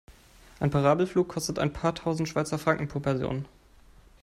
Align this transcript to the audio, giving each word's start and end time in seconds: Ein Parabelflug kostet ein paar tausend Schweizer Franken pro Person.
Ein 0.59 0.71
Parabelflug 0.71 1.27
kostet 1.27 1.59
ein 1.59 1.73
paar 1.73 1.93
tausend 1.93 2.27
Schweizer 2.27 2.57
Franken 2.57 2.87
pro 2.87 2.99
Person. 2.99 3.45